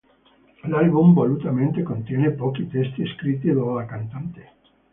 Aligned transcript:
L'album 0.63 1.13
volutamente 1.13 1.83
contiene 1.83 2.31
pochi 2.31 2.67
testi 2.67 3.05
scritti 3.05 3.53
dalla 3.53 3.85
cantante. 3.85 4.51